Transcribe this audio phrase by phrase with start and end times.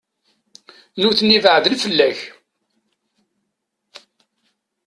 [0.99, 2.19] Nutni beɛden fell-ak.